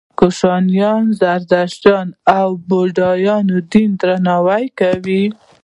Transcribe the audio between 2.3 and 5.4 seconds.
او بودايي دین درناوی کاوه